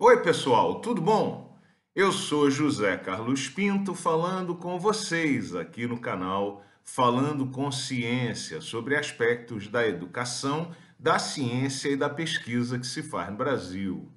Oi, 0.00 0.22
pessoal, 0.22 0.80
tudo 0.80 1.02
bom? 1.02 1.58
Eu 1.92 2.12
sou 2.12 2.48
José 2.48 2.96
Carlos 2.96 3.48
Pinto 3.48 3.96
falando 3.96 4.54
com 4.54 4.78
vocês 4.78 5.56
aqui 5.56 5.88
no 5.88 5.98
canal 5.98 6.64
Falando 6.84 7.48
com 7.48 7.72
Ciência 7.72 8.60
sobre 8.60 8.94
aspectos 8.94 9.66
da 9.66 9.84
educação, 9.84 10.70
da 10.96 11.18
ciência 11.18 11.88
e 11.88 11.96
da 11.96 12.08
pesquisa 12.08 12.78
que 12.78 12.86
se 12.86 13.02
faz 13.02 13.28
no 13.28 13.36
Brasil. 13.38 14.08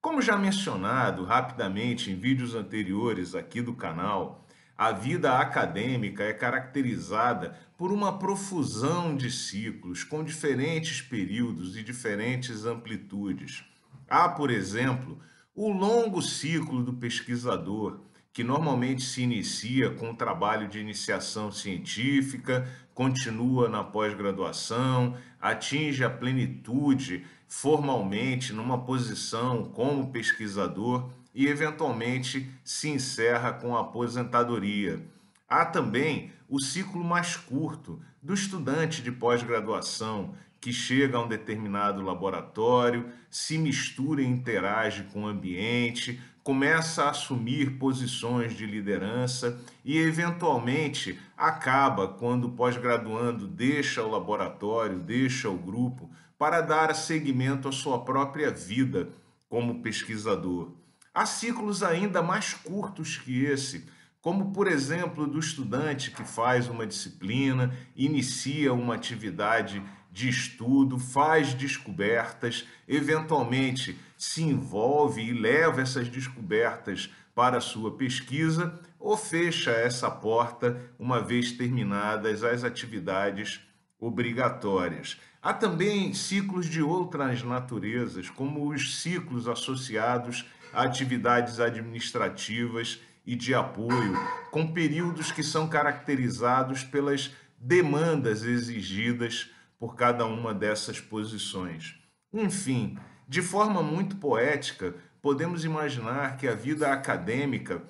Como 0.00 0.22
já 0.22 0.36
mencionado 0.36 1.24
rapidamente 1.24 2.12
em 2.12 2.14
vídeos 2.14 2.54
anteriores 2.54 3.34
aqui 3.34 3.60
do 3.60 3.74
canal, 3.74 4.46
a 4.76 4.92
vida 4.92 5.36
acadêmica 5.36 6.22
é 6.22 6.32
caracterizada 6.32 7.58
por 7.76 7.90
uma 7.90 8.20
profusão 8.20 9.16
de 9.16 9.32
ciclos 9.32 10.04
com 10.04 10.22
diferentes 10.22 11.02
períodos 11.02 11.76
e 11.76 11.82
diferentes 11.82 12.64
amplitudes. 12.64 13.64
Há, 14.08 14.28
por 14.28 14.50
exemplo, 14.50 15.18
o 15.54 15.70
longo 15.70 16.22
ciclo 16.22 16.82
do 16.82 16.94
pesquisador, 16.94 18.00
que 18.32 18.42
normalmente 18.42 19.02
se 19.02 19.22
inicia 19.22 19.90
com 19.90 20.10
o 20.10 20.16
trabalho 20.16 20.66
de 20.66 20.78
iniciação 20.78 21.52
científica, 21.52 22.66
continua 22.94 23.68
na 23.68 23.84
pós-graduação, 23.84 25.14
atinge 25.40 26.02
a 26.04 26.08
plenitude 26.08 27.26
formalmente 27.46 28.52
numa 28.52 28.78
posição 28.84 29.64
como 29.64 30.10
pesquisador 30.10 31.10
e, 31.34 31.46
eventualmente, 31.46 32.50
se 32.64 32.88
encerra 32.88 33.52
com 33.52 33.76
a 33.76 33.80
aposentadoria. 33.80 35.04
Há 35.48 35.64
também 35.64 36.30
o 36.48 36.60
ciclo 36.60 37.02
mais 37.02 37.36
curto 37.36 38.00
do 38.22 38.34
estudante 38.34 39.00
de 39.00 39.10
pós-graduação, 39.10 40.34
que 40.60 40.72
chega 40.72 41.16
a 41.16 41.22
um 41.22 41.28
determinado 41.28 42.02
laboratório, 42.02 43.08
se 43.30 43.56
mistura 43.56 44.20
e 44.20 44.26
interage 44.26 45.04
com 45.04 45.22
o 45.22 45.26
ambiente, 45.26 46.20
começa 46.42 47.04
a 47.04 47.10
assumir 47.10 47.78
posições 47.78 48.56
de 48.56 48.66
liderança 48.66 49.60
e, 49.84 49.96
eventualmente, 49.98 51.18
acaba 51.36 52.08
quando 52.08 52.46
o 52.46 52.52
pós-graduando 52.52 53.46
deixa 53.46 54.02
o 54.02 54.10
laboratório, 54.10 54.98
deixa 54.98 55.48
o 55.48 55.56
grupo, 55.56 56.10
para 56.38 56.60
dar 56.60 56.94
seguimento 56.94 57.68
à 57.68 57.72
sua 57.72 58.04
própria 58.04 58.50
vida 58.50 59.08
como 59.48 59.82
pesquisador. 59.82 60.72
Há 61.14 61.26
ciclos 61.26 61.82
ainda 61.82 62.22
mais 62.22 62.54
curtos 62.54 63.16
que 63.16 63.44
esse, 63.44 63.86
como 64.20 64.52
por 64.52 64.66
exemplo 64.66 65.26
do 65.26 65.38
estudante 65.38 66.10
que 66.10 66.24
faz 66.24 66.68
uma 66.68 66.86
disciplina, 66.86 67.76
inicia 67.96 68.72
uma 68.72 68.94
atividade 68.94 69.82
de 70.10 70.28
estudo, 70.28 70.98
faz 70.98 71.54
descobertas, 71.54 72.66
eventualmente 72.86 73.98
se 74.16 74.42
envolve 74.42 75.22
e 75.22 75.32
leva 75.32 75.80
essas 75.80 76.08
descobertas 76.08 77.08
para 77.34 77.58
a 77.58 77.60
sua 77.60 77.96
pesquisa 77.96 78.80
ou 78.98 79.16
fecha 79.16 79.70
essa 79.70 80.10
porta 80.10 80.80
uma 80.98 81.20
vez 81.20 81.52
terminadas 81.52 82.42
as 82.42 82.64
atividades 82.64 83.60
obrigatórias. 84.00 85.20
Há 85.40 85.52
também 85.52 86.12
ciclos 86.12 86.66
de 86.66 86.82
outras 86.82 87.44
naturezas, 87.44 88.28
como 88.28 88.68
os 88.68 89.00
ciclos 89.00 89.46
associados 89.46 90.44
atividades 90.72 91.60
administrativas 91.60 93.00
e 93.28 93.36
de 93.36 93.54
apoio, 93.54 94.18
com 94.50 94.72
períodos 94.72 95.30
que 95.30 95.42
são 95.42 95.68
caracterizados 95.68 96.82
pelas 96.82 97.30
demandas 97.58 98.42
exigidas 98.42 99.50
por 99.78 99.94
cada 99.94 100.24
uma 100.24 100.54
dessas 100.54 100.98
posições. 100.98 101.94
Enfim, 102.32 102.96
de 103.28 103.42
forma 103.42 103.82
muito 103.82 104.16
poética, 104.16 104.94
podemos 105.20 105.62
imaginar 105.62 106.38
que 106.38 106.48
a 106.48 106.54
vida 106.54 106.90
acadêmica 106.90 107.82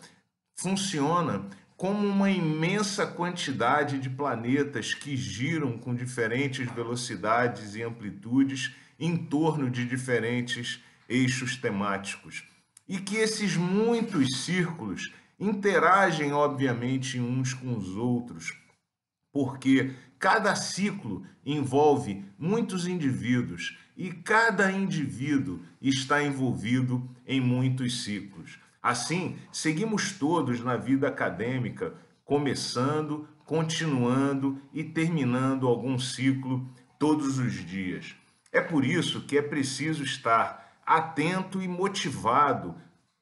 funciona 0.57 1.47
como 1.77 2.05
uma 2.05 2.29
imensa 2.29 3.07
quantidade 3.07 4.01
de 4.01 4.11
planetas 4.11 4.93
que 4.93 5.17
giram 5.17 5.79
com 5.79 5.95
diferentes 5.95 6.69
velocidades 6.69 7.77
e 7.77 7.83
amplitudes 7.85 8.75
em 8.99 9.17
torno 9.17 9.71
de 9.71 9.87
diferentes 9.87 10.83
eixos 11.09 11.57
temáticos 11.57 12.43
e 12.89 12.99
que 12.99 13.17
esses 13.17 13.55
muitos 13.55 14.45
círculos 14.45 15.13
interagem, 15.39 16.33
obviamente, 16.33 17.21
uns 17.21 17.55
com 17.55 17.77
os 17.77 17.97
outros, 17.97 18.53
porque 19.33 19.95
cada 20.19 20.55
ciclo 20.57 21.25
envolve 21.45 22.25
muitos 22.39 22.87
indivíduos 22.87 23.79
e 23.97 24.11
cada 24.11 24.71
indivíduo 24.71 25.61
está 25.81 26.23
envolvido 26.23 27.09
em 27.27 27.41
muitos 27.41 28.03
ciclos. 28.03 28.59
Assim, 28.83 29.37
seguimos 29.53 30.13
todos 30.13 30.61
na 30.61 30.77
vida 30.77 31.09
acadêmica, 31.09 31.95
começando, 32.25 33.29
continuando 33.45 34.61
e 34.73 34.85
terminando 34.85 35.67
algum 35.67 35.99
ciclo 35.99 36.69
todos 36.99 37.39
os 37.39 37.53
dias. 37.53 38.15
É 38.53 38.61
por 38.61 38.85
isso 38.85 39.23
que 39.23 39.39
é 39.39 39.43
preciso 39.43 40.03
estar 40.03 40.81
atento 40.85 41.61
e 41.61 41.69
motivado 41.69 42.75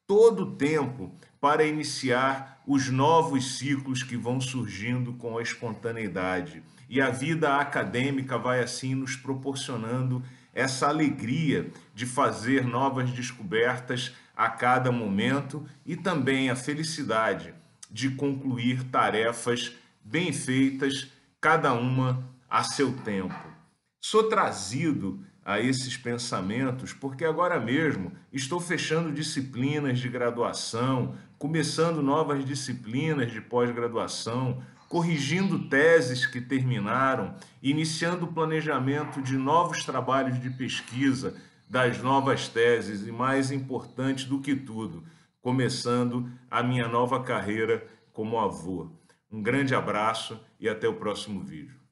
todo 0.07 0.43
o 0.43 0.55
tempo 0.55 1.13
para 1.39 1.65
iniciar 1.65 2.63
os 2.65 2.89
novos 2.89 3.57
ciclos 3.57 4.01
que 4.01 4.15
vão 4.15 4.39
surgindo 4.39 5.13
com 5.13 5.37
a 5.37 5.41
espontaneidade. 5.41 6.63
E 6.89 7.01
a 7.01 7.09
vida 7.09 7.57
acadêmica 7.57 8.37
vai 8.37 8.63
assim 8.63 8.95
nos 8.95 9.15
proporcionando 9.15 10.23
essa 10.53 10.87
alegria 10.87 11.69
de 11.93 12.05
fazer 12.05 12.65
novas 12.65 13.11
descobertas 13.11 14.15
a 14.35 14.49
cada 14.49 14.91
momento 14.91 15.65
e 15.85 15.95
também 15.95 16.49
a 16.49 16.55
felicidade 16.55 17.53
de 17.91 18.09
concluir 18.11 18.83
tarefas 18.85 19.73
bem 20.03 20.31
feitas, 20.31 21.11
cada 21.39 21.73
uma 21.73 22.27
a 22.49 22.63
seu 22.63 22.93
tempo. 22.93 23.35
Sou 23.99 24.23
trazido 24.23 25.23
a 25.47 25.61
esses 25.61 25.95
pensamentos, 25.95 26.91
porque 26.91 27.23
agora 27.23 27.57
mesmo 27.57 28.11
estou 28.33 28.59
fechando 28.59 29.13
disciplinas 29.13 29.97
de 29.97 30.09
graduação, 30.09 31.15
começando 31.39 32.01
novas 32.01 32.43
disciplinas 32.43 33.31
de 33.31 33.39
pós-graduação, 33.39 34.61
corrigindo 34.89 35.69
teses 35.69 36.25
que 36.25 36.41
terminaram, 36.41 37.33
iniciando 37.63 38.25
o 38.25 38.33
planejamento 38.33 39.21
de 39.21 39.37
novos 39.37 39.85
trabalhos 39.85 40.37
de 40.37 40.49
pesquisa 40.49 41.41
das 41.69 42.03
novas 42.03 42.49
teses 42.49 43.07
e, 43.07 43.11
mais 43.13 43.49
importante 43.49 44.27
do 44.27 44.41
que 44.41 44.53
tudo, 44.53 45.05
começando 45.41 46.29
a 46.51 46.61
minha 46.61 46.89
nova 46.89 47.23
carreira 47.23 47.87
como 48.11 48.37
avô. 48.37 48.91
Um 49.31 49.41
grande 49.41 49.73
abraço 49.73 50.37
e 50.59 50.67
até 50.67 50.89
o 50.89 50.95
próximo 50.95 51.41
vídeo. 51.41 51.86